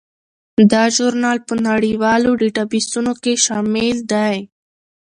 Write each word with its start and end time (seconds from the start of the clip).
دا 0.71 0.83
ژورنال 0.95 1.37
په 1.47 1.53
نړیوالو 1.69 2.31
ډیټابیسونو 2.41 3.13
کې 3.23 3.33
شامل 3.45 3.95
دی. 4.11 4.37